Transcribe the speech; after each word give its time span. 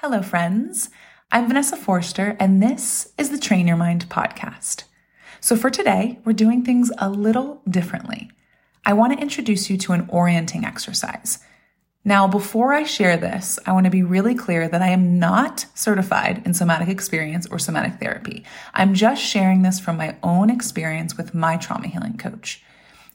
Hello, 0.00 0.20
friends. 0.20 0.90
I'm 1.32 1.48
Vanessa 1.48 1.74
Forster, 1.74 2.36
and 2.38 2.62
this 2.62 3.14
is 3.16 3.30
the 3.30 3.38
Train 3.38 3.66
Your 3.66 3.78
Mind 3.78 4.06
podcast. 4.10 4.84
So, 5.40 5.56
for 5.56 5.70
today, 5.70 6.18
we're 6.22 6.34
doing 6.34 6.62
things 6.62 6.92
a 6.98 7.08
little 7.08 7.62
differently. 7.66 8.30
I 8.84 8.92
want 8.92 9.14
to 9.14 9.18
introduce 9.18 9.70
you 9.70 9.78
to 9.78 9.94
an 9.94 10.04
orienting 10.10 10.66
exercise. 10.66 11.38
Now, 12.04 12.28
before 12.28 12.74
I 12.74 12.82
share 12.82 13.16
this, 13.16 13.58
I 13.64 13.72
want 13.72 13.84
to 13.84 13.90
be 13.90 14.02
really 14.02 14.34
clear 14.34 14.68
that 14.68 14.82
I 14.82 14.88
am 14.88 15.18
not 15.18 15.64
certified 15.72 16.42
in 16.44 16.52
somatic 16.52 16.90
experience 16.90 17.46
or 17.46 17.58
somatic 17.58 17.98
therapy. 17.98 18.44
I'm 18.74 18.92
just 18.92 19.22
sharing 19.22 19.62
this 19.62 19.80
from 19.80 19.96
my 19.96 20.16
own 20.22 20.50
experience 20.50 21.16
with 21.16 21.32
my 21.32 21.56
trauma 21.56 21.88
healing 21.88 22.18
coach. 22.18 22.62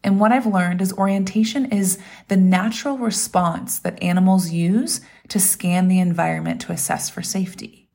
And 0.04 0.20
what 0.20 0.32
I've 0.32 0.48
learned 0.48 0.82
is 0.82 0.94
orientation 0.94 1.72
is 1.72 2.00
the 2.28 2.38
natural 2.38 2.98
response 2.98 3.80
that 3.80 4.02
animals 4.02 4.50
use 4.50 5.02
to 5.28 5.40
scan 5.40 5.88
the 5.88 6.00
environment 6.00 6.62
to 6.62 6.72
assess 6.72 7.10
for 7.10 7.22
safety. 7.22 7.90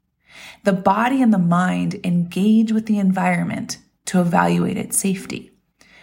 The 0.64 0.72
body 0.72 1.22
and 1.22 1.32
the 1.32 1.38
mind 1.38 2.00
engage 2.04 2.72
with 2.72 2.86
the 2.86 2.98
environment 2.98 3.78
to 4.06 4.20
evaluate 4.20 4.76
its 4.76 4.96
safety. 4.96 5.50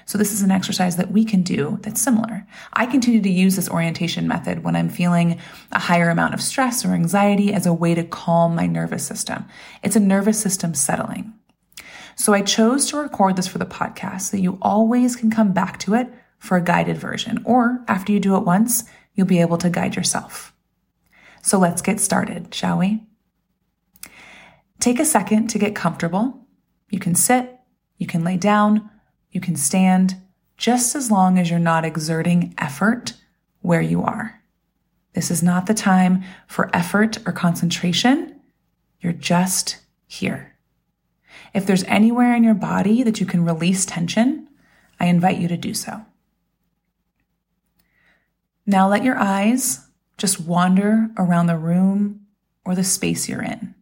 So 0.06 0.18
this 0.18 0.34
is 0.34 0.42
an 0.42 0.52
exercise 0.52 0.98
that 0.98 1.12
we 1.12 1.24
can 1.24 1.44
do 1.44 1.80
that's 1.82 2.02
similar. 2.02 2.46
I 2.74 2.86
continue 2.86 3.22
to 3.22 3.30
use 3.30 3.56
this 3.56 3.70
orientation 3.70 4.28
method 4.28 4.64
when 4.64 4.76
I'm 4.76 4.90
feeling 4.90 5.40
a 5.72 5.80
higher 5.80 6.10
amount 6.10 6.34
of 6.34 6.42
stress 6.42 6.84
or 6.84 6.90
anxiety 6.90 7.54
as 7.54 7.66
a 7.66 7.74
way 7.74 7.96
to 7.96 8.04
calm 8.04 8.56
my 8.56 8.68
nervous 8.68 9.06
system. 9.08 9.46
It's 9.82 9.96
a 9.96 10.02
nervous 10.02 10.42
system 10.42 10.74
settling. 10.74 11.34
So 12.16 12.34
I 12.34 12.42
chose 12.42 12.90
to 12.90 12.98
record 12.98 13.36
this 13.36 13.48
for 13.48 13.58
the 13.58 13.66
podcast 13.66 14.22
so 14.22 14.38
you 14.38 14.58
always 14.62 15.16
can 15.16 15.32
come 15.32 15.52
back 15.52 15.80
to 15.80 15.96
it 15.96 16.08
for 16.38 16.58
a 16.58 16.62
guided 16.62 16.98
version, 16.98 17.42
or 17.46 17.84
after 17.88 18.12
you 18.12 18.20
do 18.20 18.36
it 18.36 18.44
once, 18.44 18.84
you'll 19.16 19.28
be 19.28 19.42
able 19.42 19.58
to 19.58 19.70
guide 19.70 19.96
yourself. 19.96 20.54
So 21.42 21.58
let's 21.58 21.82
get 21.82 22.00
started, 22.00 22.54
shall 22.54 22.78
we? 22.78 23.04
Take 24.80 25.00
a 25.00 25.06
second 25.06 25.48
to 25.48 25.60
get 25.60 25.76
comfortable. 25.76 26.46
You 26.90 27.00
can 27.00 27.16
sit, 27.16 27.60
you 27.98 28.08
can 28.08 28.24
lay 28.24 28.38
down, 28.38 28.90
you 29.32 29.40
can 29.40 29.56
stand, 29.56 30.16
just 30.58 30.96
as 30.96 31.10
long 31.10 31.40
as 31.40 31.50
you're 31.50 31.60
not 31.60 31.86
exerting 31.86 32.54
effort 32.58 33.14
where 33.62 33.82
you 33.82 34.04
are. 34.04 34.42
This 35.14 35.32
is 35.32 35.42
not 35.42 35.66
the 35.66 35.74
time 35.74 36.24
for 36.48 36.70
effort 36.76 37.18
or 37.26 37.32
concentration. 37.32 38.40
You're 39.00 39.14
just 39.14 39.78
here. 40.08 40.53
If 41.54 41.66
there's 41.66 41.84
anywhere 41.84 42.36
in 42.36 42.44
your 42.44 42.56
body 42.56 43.04
that 43.04 43.20
you 43.20 43.26
can 43.26 43.46
release 43.46 43.86
tension, 43.86 44.48
I 45.00 45.06
invite 45.06 45.38
you 45.38 45.48
to 45.48 45.58
do 45.58 45.74
so. 45.74 46.06
Now 48.66 48.88
let 48.88 49.04
your 49.04 49.18
eyes 49.18 49.88
just 50.18 50.40
wander 50.40 51.10
around 51.18 51.48
the 51.48 51.58
room 51.58 52.22
or 52.66 52.76
the 52.76 52.84
space 52.84 53.28
you're 53.28 53.44
in. 53.44 53.76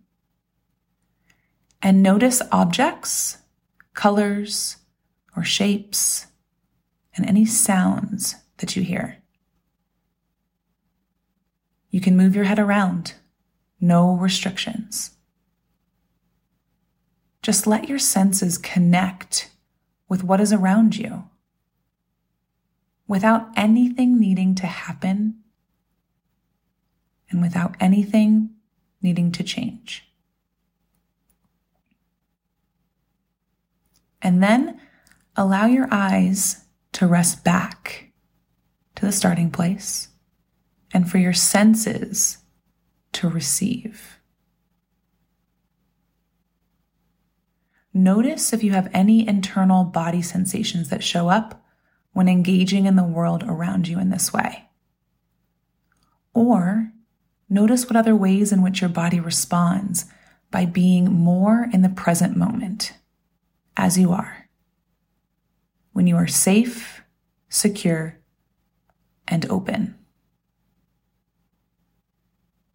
And 1.81 2.03
notice 2.03 2.41
objects, 2.51 3.37
colors, 3.93 4.77
or 5.35 5.43
shapes, 5.43 6.27
and 7.15 7.25
any 7.25 7.45
sounds 7.45 8.35
that 8.57 8.75
you 8.75 8.83
hear. 8.83 9.17
You 11.89 12.01
can 12.01 12.17
move 12.17 12.35
your 12.35 12.45
head 12.45 12.59
around, 12.59 13.13
no 13.79 14.15
restrictions. 14.15 15.11
Just 17.51 17.67
let 17.67 17.89
your 17.89 17.99
senses 17.99 18.57
connect 18.57 19.51
with 20.07 20.23
what 20.23 20.39
is 20.39 20.53
around 20.53 20.95
you 20.95 21.25
without 23.09 23.49
anything 23.57 24.17
needing 24.17 24.55
to 24.55 24.67
happen 24.67 25.35
and 27.29 27.41
without 27.41 27.75
anything 27.81 28.51
needing 29.01 29.33
to 29.33 29.43
change. 29.43 30.07
And 34.21 34.41
then 34.41 34.79
allow 35.35 35.65
your 35.65 35.89
eyes 35.91 36.63
to 36.93 37.05
rest 37.05 37.43
back 37.43 38.13
to 38.95 39.05
the 39.05 39.11
starting 39.11 39.51
place 39.51 40.07
and 40.93 41.11
for 41.11 41.17
your 41.17 41.33
senses 41.33 42.37
to 43.11 43.27
receive. 43.27 44.20
Notice 47.93 48.53
if 48.53 48.63
you 48.63 48.71
have 48.71 48.89
any 48.93 49.27
internal 49.27 49.83
body 49.83 50.21
sensations 50.21 50.89
that 50.89 51.03
show 51.03 51.29
up 51.29 51.65
when 52.13 52.29
engaging 52.29 52.85
in 52.85 52.95
the 52.95 53.03
world 53.03 53.43
around 53.43 53.87
you 53.87 53.99
in 53.99 54.09
this 54.09 54.31
way. 54.31 54.69
Or 56.33 56.91
notice 57.49 57.85
what 57.85 57.97
other 57.97 58.15
ways 58.15 58.51
in 58.51 58.61
which 58.61 58.81
your 58.81 58.89
body 58.89 59.19
responds 59.19 60.05
by 60.51 60.65
being 60.65 61.11
more 61.11 61.67
in 61.73 61.81
the 61.81 61.89
present 61.89 62.37
moment 62.37 62.93
as 63.75 63.97
you 63.97 64.11
are. 64.11 64.49
When 65.91 66.07
you 66.07 66.15
are 66.15 66.27
safe, 66.27 67.01
secure, 67.49 68.19
and 69.27 69.45
open. 69.49 69.95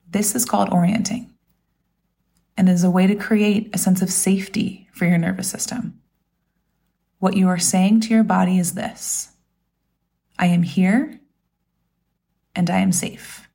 This 0.09 0.35
is 0.35 0.45
called 0.45 0.71
orienting 0.71 1.36
and 2.57 2.69
is 2.69 2.85
a 2.85 2.91
way 2.91 3.07
to 3.07 3.15
create 3.15 3.71
a 3.75 3.79
sense 3.79 4.03
of 4.03 4.11
safety 4.11 4.89
for 4.93 5.05
your 5.05 5.19
nervous 5.19 5.51
system. 5.51 6.01
What 7.19 7.37
you 7.37 7.49
are 7.49 7.59
saying 7.59 8.01
to 8.03 8.09
your 8.09 8.25
body 8.25 8.59
is 8.59 8.75
this 8.75 9.33
I 10.39 10.47
am 10.47 10.63
here 10.63 11.21
and 12.55 12.71
I 12.71 12.79
am 12.79 12.93
safe. 12.93 13.49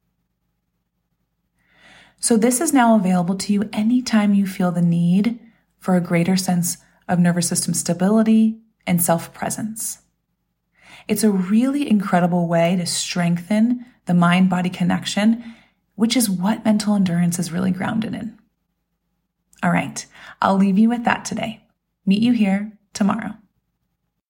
So, 2.19 2.37
this 2.37 2.61
is 2.61 2.71
now 2.71 2.95
available 2.95 3.35
to 3.35 3.53
you 3.53 3.69
anytime 3.73 4.35
you 4.35 4.45
feel 4.45 4.71
the 4.71 4.81
need 4.81 5.39
for 5.79 5.95
a 5.95 6.01
greater 6.01 6.37
sense 6.37 6.77
of 7.07 7.19
nervous 7.19 7.47
system 7.47 7.73
stability 7.73 8.59
and 8.85 9.01
self 9.01 9.33
presence. 9.33 9.99
It's 11.07 11.23
a 11.23 11.31
really 11.31 11.89
incredible 11.89 12.47
way 12.47 12.75
to 12.75 12.85
strengthen 12.85 13.85
the 14.05 14.13
mind 14.13 14.49
body 14.49 14.69
connection, 14.69 15.43
which 15.95 16.15
is 16.15 16.29
what 16.29 16.63
mental 16.63 16.95
endurance 16.95 17.39
is 17.39 17.51
really 17.51 17.71
grounded 17.71 18.13
in. 18.13 18.37
All 19.63 19.71
right, 19.71 20.05
I'll 20.41 20.57
leave 20.57 20.79
you 20.79 20.89
with 20.89 21.05
that 21.05 21.25
today. 21.25 21.63
Meet 22.05 22.21
you 22.21 22.33
here 22.33 22.77
tomorrow. 22.93 23.35